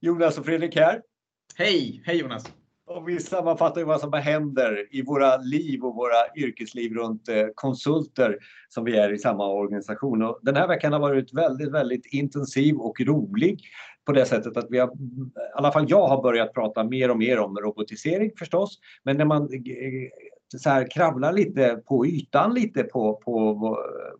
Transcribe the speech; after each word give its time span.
Jonas 0.00 0.38
och 0.38 0.44
Fredrik 0.44 0.76
här. 0.76 1.02
Hej! 1.56 2.02
Hej 2.04 2.16
Jonas! 2.16 2.44
Och 2.86 3.08
vi 3.08 3.20
sammanfattar 3.20 3.80
ju 3.80 3.86
vad 3.86 4.00
som 4.00 4.12
händer 4.12 4.86
i 4.90 5.02
våra 5.02 5.36
liv 5.36 5.84
och 5.84 5.94
våra 5.94 6.36
yrkesliv 6.36 6.92
runt 6.92 7.28
eh, 7.28 7.46
konsulter 7.54 8.38
som 8.68 8.84
vi 8.84 8.96
är 8.96 9.12
i 9.12 9.18
samma 9.18 9.48
organisation. 9.48 10.22
Och 10.22 10.38
den 10.42 10.56
här 10.56 10.68
veckan 10.68 10.92
har 10.92 11.00
varit 11.00 11.34
väldigt, 11.34 11.72
väldigt 11.72 12.06
intensiv 12.06 12.76
och 12.76 13.00
rolig 13.00 13.60
på 14.06 14.12
det 14.12 14.24
sättet 14.24 14.56
att 14.56 14.66
vi 14.70 14.78
har, 14.78 14.88
i 14.88 14.92
alla 15.54 15.72
fall 15.72 15.86
jag 15.88 16.06
har 16.06 16.22
börjat 16.22 16.54
prata 16.54 16.84
mer 16.84 17.10
och 17.10 17.18
mer 17.18 17.38
om 17.38 17.56
robotisering 17.56 18.32
förstås. 18.38 18.78
Men 19.02 19.16
när 19.16 19.24
man 19.24 19.42
eh, 19.42 20.58
så 20.58 20.70
här 20.70 20.90
kravlar 20.90 21.32
lite 21.32 21.82
på 21.88 22.06
ytan 22.06 22.54
lite 22.54 22.82
på, 22.82 23.14
på 23.24 23.54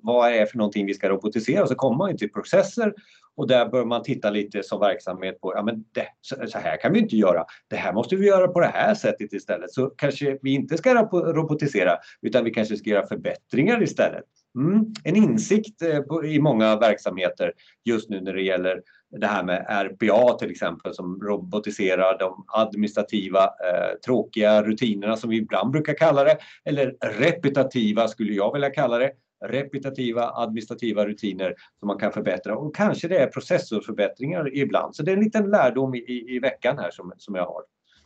vad 0.00 0.32
är 0.32 0.46
för 0.46 0.58
någonting 0.58 0.86
vi 0.86 0.94
ska 0.94 1.08
robotisera 1.08 1.66
så 1.66 1.74
kommer 1.74 1.96
man 1.96 2.16
till 2.16 2.32
processer 2.32 2.92
och 3.38 3.46
där 3.46 3.68
bör 3.68 3.84
man 3.84 4.02
titta 4.02 4.30
lite 4.30 4.62
som 4.62 4.80
verksamhet 4.80 5.40
på, 5.40 5.52
ja 5.54 5.62
men 5.62 5.84
det, 5.92 6.06
så 6.48 6.58
här 6.58 6.76
kan 6.76 6.92
vi 6.92 6.98
inte 6.98 7.16
göra. 7.16 7.44
Det 7.68 7.76
här 7.76 7.92
måste 7.92 8.16
vi 8.16 8.26
göra 8.26 8.48
på 8.48 8.60
det 8.60 8.66
här 8.66 8.94
sättet 8.94 9.32
istället. 9.32 9.72
Så 9.72 9.86
kanske 9.86 10.38
vi 10.42 10.54
inte 10.54 10.76
ska 10.76 10.94
robotisera 11.12 11.98
utan 12.22 12.44
vi 12.44 12.50
kanske 12.50 12.76
ska 12.76 12.90
göra 12.90 13.06
förbättringar 13.06 13.82
istället. 13.82 14.24
Mm. 14.58 14.84
En 15.04 15.16
insikt 15.16 15.82
eh, 15.82 16.30
i 16.30 16.40
många 16.40 16.76
verksamheter 16.76 17.52
just 17.84 18.10
nu 18.10 18.20
när 18.20 18.32
det 18.32 18.42
gäller 18.42 18.82
det 19.10 19.26
här 19.26 19.42
med 19.42 19.66
RPA 19.68 20.38
till 20.38 20.50
exempel 20.50 20.94
som 20.94 21.20
robotiserar 21.22 22.18
de 22.18 22.44
administrativa 22.48 23.44
eh, 23.44 23.98
tråkiga 24.04 24.62
rutinerna 24.62 25.16
som 25.16 25.30
vi 25.30 25.36
ibland 25.36 25.70
brukar 25.70 25.94
kalla 25.94 26.24
det 26.24 26.38
eller 26.64 26.96
repetitiva 27.18 28.08
skulle 28.08 28.32
jag 28.32 28.52
vilja 28.52 28.70
kalla 28.70 28.98
det 28.98 29.12
repetitiva 29.46 30.30
administrativa 30.34 31.06
rutiner 31.06 31.54
som 31.78 31.86
man 31.86 31.98
kan 31.98 32.12
förbättra 32.12 32.56
och 32.56 32.76
kanske 32.76 33.08
det 33.08 33.18
är 33.18 33.26
processorförbättringar 33.26 34.56
ibland. 34.56 34.96
Så 34.96 35.02
det 35.02 35.12
är 35.12 35.16
en 35.16 35.24
liten 35.24 35.50
lärdom 35.50 35.94
i, 35.94 36.24
i 36.28 36.38
veckan 36.38 36.78
här 36.78 36.90
som, 36.90 37.12
som 37.18 37.34
jag 37.34 37.46
har. 37.46 37.62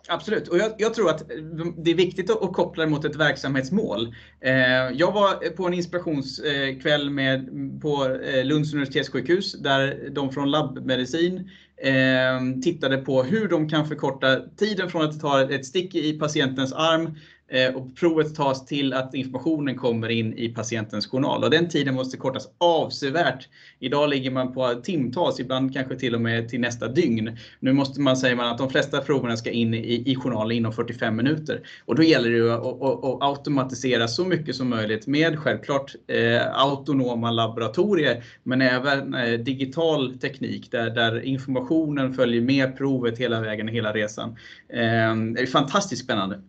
Absolut, 0.08 0.48
och 0.48 0.58
jag, 0.58 0.72
jag, 0.78 0.94
tror 0.94 1.10
att 1.10 1.28
det 1.76 1.90
är 1.90 1.94
viktigt 1.94 2.30
att, 2.30 2.42
att 2.42 2.52
koppla 2.52 2.84
det 2.84 2.90
mot 2.90 3.04
ett 3.04 3.16
verksamhetsmål. 3.16 4.14
Eh, 4.40 4.52
jag 4.92 5.12
var 5.12 5.50
på 5.50 5.66
en 5.66 5.74
inspirationskväll 5.74 7.10
med, 7.10 7.48
på 7.82 8.18
eh, 8.24 8.44
Lunds 8.44 8.72
universitetssjukhus 8.72 9.52
där 9.52 10.10
de 10.10 10.32
från 10.32 10.50
labbmedicin 10.50 11.50
eh, 11.76 12.60
tittade 12.62 12.96
på 12.96 13.22
hur 13.22 13.48
de 13.48 13.68
kan 13.68 13.88
förkorta 13.88 14.40
tiden 14.56 14.90
från 14.90 15.02
att 15.02 15.20
ta 15.20 15.52
ett 15.52 15.66
stick 15.66 15.94
i 15.94 16.18
patientens 16.18 16.72
arm 16.72 17.06
Eh, 17.06 17.31
Eh, 17.52 17.74
och 17.74 17.96
provet 17.96 18.34
tas 18.34 18.66
till 18.66 18.92
att 18.92 19.14
informationen 19.14 19.76
kommer 19.76 20.08
in 20.08 20.34
i 20.34 20.48
patientens 20.48 21.06
journal. 21.06 21.44
Och 21.44 21.50
den 21.50 21.68
tiden 21.68 21.94
måste 21.94 22.16
kortas 22.16 22.48
avsevärt. 22.58 23.48
Idag 23.78 24.10
ligger 24.10 24.30
man 24.30 24.52
på 24.54 24.74
timtals, 24.74 25.40
ibland 25.40 25.74
kanske 25.74 25.96
till 25.96 26.14
och 26.14 26.20
med 26.20 26.48
till 26.48 26.60
nästa 26.60 26.88
dygn. 26.88 27.38
Nu 27.60 27.72
måste 27.72 28.00
man 28.00 28.16
säga 28.16 28.42
att 28.42 28.58
de 28.58 28.70
flesta 28.70 29.00
proverna 29.00 29.36
ska 29.36 29.50
in 29.50 29.74
i, 29.74 30.10
i 30.10 30.16
journalen 30.16 30.56
inom 30.56 30.72
45 30.72 31.16
minuter. 31.16 31.60
Och 31.84 31.94
då 31.94 32.02
gäller 32.02 32.30
det 32.30 32.54
att, 32.54 32.82
att, 32.82 33.04
att 33.04 33.22
automatisera 33.22 34.08
så 34.08 34.24
mycket 34.24 34.56
som 34.56 34.68
möjligt 34.68 35.06
med 35.06 35.38
självklart 35.38 35.94
eh, 36.06 36.60
autonoma 36.62 37.30
laboratorier, 37.30 38.24
men 38.42 38.62
även 38.62 39.14
eh, 39.14 39.40
digital 39.40 40.18
teknik 40.18 40.70
där, 40.70 40.90
där 40.90 41.20
informationen 41.20 42.14
följer 42.14 42.40
med 42.40 42.76
provet 42.76 43.18
hela 43.18 43.40
vägen, 43.40 43.68
hela 43.68 43.92
resan. 43.92 44.36
Eh, 44.68 45.16
det 45.34 45.42
är 45.42 45.46
fantastiskt 45.46 46.04
spännande. 46.04 46.40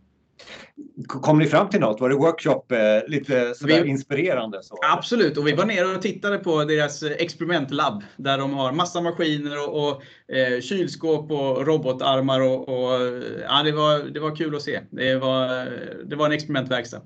Kom 1.07 1.39
ni 1.39 1.45
fram 1.45 1.69
till 1.69 1.79
något? 1.79 2.01
Var 2.01 2.09
det 2.09 2.15
workshop 2.15 2.63
eh, 2.71 2.77
lite 3.07 3.55
sådär 3.55 3.83
vi, 3.83 3.89
inspirerande? 3.89 4.63
Så? 4.63 4.75
Absolut, 4.93 5.37
och 5.37 5.47
vi 5.47 5.53
var 5.53 5.65
nere 5.65 5.95
och 5.95 6.01
tittade 6.01 6.37
på 6.37 6.63
deras 6.63 7.03
experimentlabb 7.03 8.03
där 8.17 8.37
de 8.37 8.53
har 8.53 8.71
massa 8.71 9.01
maskiner 9.01 9.69
och, 9.69 9.87
och 9.87 10.03
eh, 10.35 10.61
kylskåp 10.61 11.31
och 11.31 11.67
robotarmar. 11.67 12.41
Och, 12.41 12.69
och, 12.69 12.99
ja, 13.41 13.63
det, 13.63 13.71
var, 13.71 13.99
det 14.13 14.19
var 14.19 14.35
kul 14.35 14.55
att 14.55 14.61
se. 14.61 14.79
Det 14.89 15.15
var, 15.15 15.65
det 16.05 16.15
var 16.15 16.25
en 16.25 16.31
experimentverkstad 16.31 17.01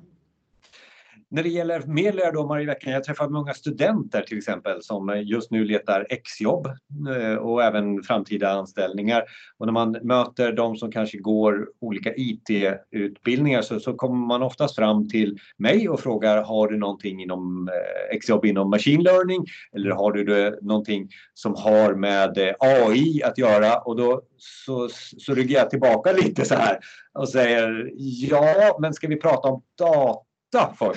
när 1.29 1.43
det 1.43 1.49
gäller 1.49 1.81
mer 1.81 2.13
lärdomar 2.13 2.61
i 2.61 2.65
veckan, 2.65 2.93
jag 2.93 3.03
träffar 3.03 3.29
många 3.29 3.53
studenter 3.53 4.21
till 4.21 4.37
exempel 4.37 4.83
som 4.83 5.23
just 5.25 5.51
nu 5.51 5.65
letar 5.65 6.07
exjobb 6.09 6.67
eh, 7.09 7.35
och 7.35 7.63
även 7.63 8.03
framtida 8.03 8.49
anställningar. 8.49 9.23
Och 9.57 9.65
när 9.65 9.73
man 9.73 9.91
möter 9.91 10.51
de 10.51 10.75
som 10.75 10.91
kanske 10.91 11.17
går 11.17 11.69
olika 11.81 12.13
IT-utbildningar 12.15 13.61
så, 13.61 13.79
så 13.79 13.93
kommer 13.93 14.27
man 14.27 14.43
oftast 14.43 14.75
fram 14.75 15.09
till 15.09 15.37
mig 15.57 15.89
och 15.89 15.99
frågar 15.99 16.43
har 16.43 16.67
du 16.67 16.77
någonting 16.77 17.21
inom 17.21 17.67
eh, 17.67 18.15
exjobb 18.15 18.45
inom 18.45 18.69
machine 18.69 19.03
learning 19.03 19.45
eller 19.75 19.91
har 19.91 20.11
du 20.11 20.23
det, 20.23 20.57
någonting 20.61 21.09
som 21.33 21.55
har 21.55 21.93
med 21.93 22.37
eh, 22.37 22.53
AI 22.59 23.23
att 23.23 23.37
göra? 23.37 23.77
Och 23.77 23.95
då 23.95 24.21
så, 24.37 24.89
så 25.17 25.33
ryggar 25.33 25.59
jag 25.59 25.69
tillbaka 25.69 26.11
lite 26.23 26.45
så 26.45 26.55
här 26.55 26.79
och 27.13 27.29
säger 27.29 27.91
ja, 28.29 28.77
men 28.81 28.93
ska 28.93 29.07
vi 29.07 29.15
prata 29.15 29.47
om 29.47 29.61
data 29.77 30.26
data 30.51 30.93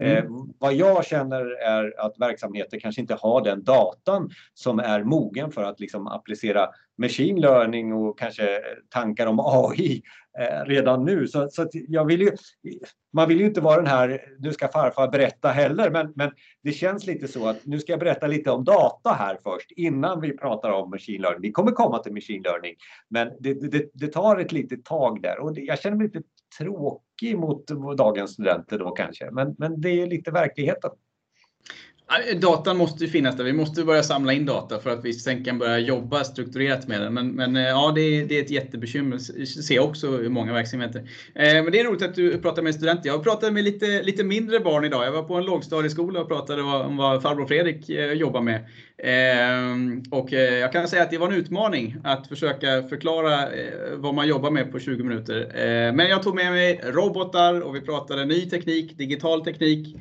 Mm. 0.00 0.16
Eh, 0.16 0.24
vad 0.58 0.74
jag 0.74 1.04
känner 1.04 1.44
är 1.62 1.94
att 1.98 2.14
verksamheter 2.18 2.80
kanske 2.80 3.00
inte 3.00 3.14
har 3.14 3.44
den 3.44 3.64
datan 3.64 4.30
som 4.54 4.78
är 4.78 5.04
mogen 5.04 5.52
för 5.52 5.64
att 5.64 5.80
liksom 5.80 6.06
applicera 6.06 6.68
machine 6.98 7.40
learning 7.40 7.92
och 7.92 8.18
kanske 8.18 8.56
eh, 8.56 8.60
tankar 8.88 9.26
om 9.26 9.40
AI 9.44 10.02
eh, 10.38 10.64
redan 10.66 11.04
nu. 11.04 11.28
Så, 11.28 11.48
så 11.50 11.68
jag 11.72 12.04
vill 12.04 12.20
ju, 12.20 12.30
man 13.12 13.28
vill 13.28 13.40
ju 13.40 13.46
inte 13.46 13.60
vara 13.60 13.76
den 13.76 13.86
här, 13.86 14.22
nu 14.38 14.52
ska 14.52 14.68
farfar 14.68 15.08
berätta 15.08 15.48
heller, 15.48 15.90
men, 15.90 16.12
men 16.16 16.30
det 16.62 16.72
känns 16.72 17.06
lite 17.06 17.28
så 17.28 17.48
att 17.48 17.66
nu 17.66 17.78
ska 17.80 17.92
jag 17.92 18.00
berätta 18.00 18.26
lite 18.26 18.50
om 18.50 18.64
data 18.64 19.10
här 19.10 19.38
först 19.42 19.70
innan 19.70 20.20
vi 20.20 20.36
pratar 20.36 20.70
om 20.70 20.90
machine 20.90 21.22
learning. 21.22 21.42
Vi 21.42 21.52
kommer 21.52 21.72
komma 21.72 21.98
till 21.98 22.12
machine 22.12 22.42
learning, 22.42 22.74
men 23.08 23.30
det, 23.40 23.70
det, 23.70 23.90
det 23.94 24.08
tar 24.08 24.36
ett 24.36 24.52
litet 24.52 24.84
tag 24.84 25.22
där 25.22 25.38
och 25.38 25.52
jag 25.58 25.78
känner 25.78 25.96
mig 25.96 26.06
lite 26.06 26.22
tråkig 26.58 27.38
mot 27.38 27.66
dagens 27.96 28.32
studenter 28.32 28.78
då 28.78 28.90
kanske, 28.90 29.30
men, 29.30 29.54
men 29.58 29.80
det 29.82 30.02
är 30.02 30.06
lite 30.06 30.30
verkligheten. 30.30 30.90
Äh, 32.12 32.38
datan 32.38 32.76
måste 32.76 33.04
ju 33.04 33.10
finnas 33.10 33.36
där. 33.36 33.44
Vi 33.44 33.52
måste 33.52 33.84
börja 33.84 34.02
samla 34.02 34.32
in 34.32 34.46
data 34.46 34.80
för 34.80 34.90
att 34.90 35.04
vi 35.04 35.12
sen 35.12 35.44
kan 35.44 35.58
börja 35.58 35.78
jobba 35.78 36.24
strukturerat 36.24 36.88
med 36.88 37.00
den. 37.00 37.14
Men, 37.14 37.28
men 37.28 37.56
eh, 37.56 37.62
ja, 37.62 37.92
det 37.94 38.00
är, 38.00 38.26
det 38.26 38.38
är 38.38 38.42
ett 38.42 38.50
jättebekymmer. 38.50 39.18
Det 39.38 39.46
ser 39.46 39.74
jag 39.74 39.84
också 39.84 40.24
i 40.24 40.28
många 40.28 40.52
verksamheter. 40.52 40.98
Eh, 41.34 41.62
men 41.62 41.72
det 41.72 41.80
är 41.80 41.84
roligt 41.84 42.02
att 42.02 42.14
du 42.14 42.38
pratar 42.38 42.62
med 42.62 42.74
studenter. 42.74 43.08
Jag 43.08 43.24
pratade 43.24 43.52
med 43.52 43.64
lite, 43.64 44.02
lite 44.02 44.24
mindre 44.24 44.60
barn 44.60 44.84
idag. 44.84 45.06
Jag 45.06 45.12
var 45.12 45.22
på 45.22 45.34
en 45.34 45.44
lågstadieskola 45.44 46.20
och 46.20 46.28
pratade 46.28 46.62
om 46.62 46.96
vad 46.96 47.22
farbror 47.22 47.46
Fredrik 47.46 47.88
eh, 47.90 48.12
jobbar 48.12 48.40
med. 48.40 48.64
Eh, 48.98 50.18
och 50.18 50.32
eh, 50.32 50.58
jag 50.58 50.72
kan 50.72 50.88
säga 50.88 51.02
att 51.02 51.10
det 51.10 51.18
var 51.18 51.28
en 51.28 51.34
utmaning 51.34 51.96
att 52.04 52.28
försöka 52.28 52.82
förklara 52.88 53.48
vad 53.96 54.14
man 54.14 54.28
jobbar 54.28 54.50
med 54.50 54.72
på 54.72 54.78
20 54.78 55.02
minuter. 55.02 55.52
Men 55.92 56.08
jag 56.08 56.22
tog 56.22 56.34
med 56.34 56.52
mig 56.52 56.80
robotar 56.84 57.60
och 57.60 57.74
vi 57.74 57.80
pratade 57.80 58.24
ny 58.24 58.50
teknik, 58.50 58.98
digital 58.98 59.44
teknik. 59.44 59.96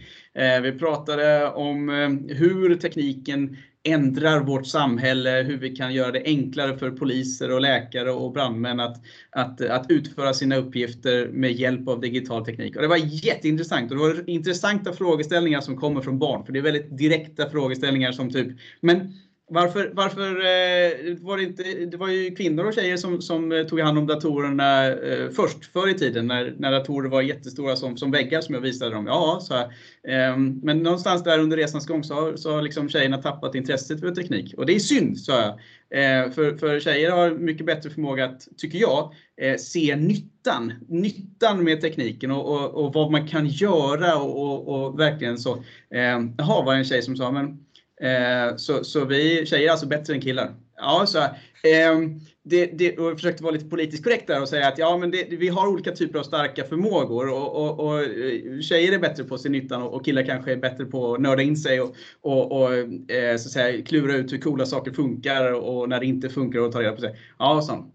Vi 0.62 0.72
pratade 0.80 1.50
om 1.50 1.90
Eh, 2.04 2.36
hur 2.38 2.76
tekniken 2.76 3.58
ändrar 3.84 4.40
vårt 4.40 4.68
samhälle, 4.68 5.44
hur 5.48 5.58
vi 5.58 5.76
kan 5.76 5.94
göra 5.94 6.12
det 6.12 6.24
enklare 6.26 6.78
för 6.78 6.92
poliser 6.92 7.52
och 7.52 7.62
läkare 7.62 8.12
och 8.12 8.32
brandmän 8.32 8.80
att, 8.80 9.02
att, 9.30 9.62
att 9.62 9.92
utföra 9.92 10.34
sina 10.34 10.56
uppgifter 10.56 11.28
med 11.28 11.52
hjälp 11.52 11.88
av 11.88 12.02
digital 12.02 12.46
teknik. 12.46 12.76
Och 12.76 12.82
det 12.82 12.88
var 12.88 13.26
jätteintressant 13.26 13.92
och 13.92 13.98
det 13.98 14.04
var 14.04 14.30
intressanta 14.30 14.94
frågeställningar 14.94 15.62
som 15.62 15.78
kommer 15.78 16.02
från 16.02 16.20
barn, 16.20 16.46
för 16.46 16.54
det 16.54 16.60
är 16.60 16.64
väldigt 16.64 16.98
direkta 16.98 17.50
frågeställningar 17.50 18.12
som 18.12 18.32
typ, 18.32 18.48
men 18.82 19.14
varför, 19.52 19.92
varför 19.94 20.30
eh, 20.30 21.18
var 21.22 21.38
det 21.38 21.44
inte, 21.44 21.64
det 21.64 21.98
var 21.98 22.08
ju 22.08 22.36
kvinnor 22.36 22.66
och 22.66 22.74
tjejer 22.74 22.98
som, 22.98 23.22
som 23.22 23.52
eh, 23.52 23.64
tog 23.64 23.80
hand 23.80 23.98
om 23.98 24.08
datorerna 24.08 24.88
eh, 24.88 25.30
först, 25.30 25.66
förr 25.66 25.90
i 25.90 25.94
tiden, 25.94 26.28
när, 26.28 26.56
när 26.58 26.72
datorer 26.72 27.10
var 27.10 27.22
jättestora 27.22 27.76
som, 27.76 27.98
som 27.98 28.12
väggar 28.12 28.42
som 28.42 28.56
jag 28.56 28.62
visade 28.62 28.96
dem. 28.96 29.08
Ja, 29.08 29.40
så 29.42 29.54
här. 29.54 29.74
Ehm, 30.08 30.60
men 30.64 30.84
någonstans 30.84 31.24
där 31.24 31.40
under 31.40 31.58
resans 31.58 31.88
gång 31.88 32.04
så 32.04 32.14
har, 32.14 32.36
så 32.36 32.52
har 32.54 32.62
liksom 32.62 32.90
tjejerna 32.90 33.18
tappat 33.18 33.56
intresset 33.56 34.00
för 34.00 34.12
teknik. 34.12 34.54
Och 34.58 34.66
det 34.66 34.76
är 34.76 34.80
synd, 34.80 35.20
sa 35.20 35.42
jag. 35.42 35.60
Ehm, 36.00 36.32
för, 36.32 36.58
för 36.58 36.80
tjejer 36.80 37.12
har 37.12 37.32
mycket 37.32 37.66
bättre 37.66 37.90
förmåga 37.90 38.26
att, 38.26 38.48
tycker 38.58 38.80
jag, 38.80 39.14
se 39.60 39.96
nyttan. 39.96 40.74
Nyttan 40.88 41.64
med 41.64 41.82
tekniken 41.82 42.32
och, 42.32 42.56
och, 42.56 42.86
och 42.86 42.94
vad 42.94 43.12
man 43.12 43.28
kan 43.28 43.48
göra 43.48 44.16
och, 44.16 44.42
och, 44.42 44.68
och 44.68 45.00
verkligen 45.00 45.38
så. 45.38 45.64
Ehm, 45.94 46.34
jaha, 46.38 46.66
var 46.66 46.74
en 46.74 46.86
tjej 46.86 47.02
som 47.02 47.18
sa, 47.18 47.32
men 47.32 47.58
Eh, 48.02 48.56
så, 48.56 48.84
så 48.84 49.06
vi 49.06 49.46
tjejer 49.46 49.68
är 49.68 49.72
alltså 49.72 49.88
bättre 49.88 50.14
än 50.14 50.22
killar. 50.22 50.54
Ja, 50.78 51.06
så, 51.08 51.18
eh, 51.20 52.00
det, 52.44 52.66
det, 52.66 52.98
och 52.98 53.06
jag 53.06 53.16
försökte 53.16 53.44
vara 53.44 53.54
lite 53.54 53.66
politiskt 53.66 54.04
korrekt 54.04 54.28
där 54.28 54.42
och 54.42 54.50
säga 54.50 54.68
att 54.68 54.78
ja, 54.78 54.98
men 54.98 55.12
det, 55.12 55.24
vi 55.30 55.48
har 55.48 55.68
olika 55.68 55.92
typer 55.92 56.20
av 56.20 56.24
starka 56.24 56.64
förmågor 56.64 57.30
och, 57.30 57.56
och, 57.56 57.80
och 57.80 58.04
eh, 58.04 58.60
tjejer 58.60 58.92
är 58.92 59.00
bättre 59.00 59.24
på 59.24 59.38
se 59.38 59.50
nyttan 59.50 59.82
och, 59.82 59.94
och 59.94 60.06
killar 60.06 60.24
kanske 60.24 60.52
är 60.52 60.58
bättre 60.58 60.86
på 60.86 61.14
att 61.14 61.22
nörda 61.22 61.42
in 61.42 61.58
sig 61.58 61.82
och, 61.82 61.96
och, 62.22 62.62
och 62.62 62.74
eh, 63.12 63.38
så 63.38 63.48
att 63.48 63.52
säga, 63.52 63.84
klura 63.86 64.16
ut 64.16 64.34
hur 64.34 64.38
coola 64.38 64.66
saker 64.66 64.92
funkar 64.92 65.54
och 65.54 65.90
när 65.90 66.00
det 66.00 66.06
inte 66.06 66.30
funkar 66.30 66.60
och 66.60 66.72
ta 66.72 66.82
reda 66.82 66.92
på 66.92 67.02
sig. 67.02 67.16
Ja, 67.40 67.62
så. 67.62 67.92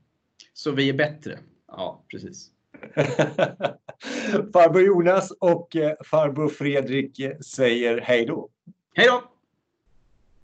så 0.54 0.70
vi 0.70 0.88
är 0.88 0.94
bättre. 0.94 1.38
Ja, 1.68 2.04
precis. 2.10 2.50
farbror 4.52 4.82
Jonas 4.82 5.30
och 5.40 5.76
farbror 6.04 6.48
Fredrik 6.48 7.20
säger 7.44 8.00
hej 8.00 8.26
då. 8.26 8.48
Hej 8.94 9.06
då! 9.06 9.35